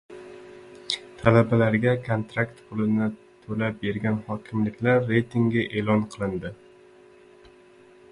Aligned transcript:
Talabalarga 1.23 1.91
kontrakt 2.07 2.63
pulini 2.69 3.09
to‘lab 3.43 3.77
bergan 3.83 4.17
hokimliklar 4.31 5.05
reytingi 5.11 5.67
e'lon 5.83 6.03
qilindi 6.15 6.53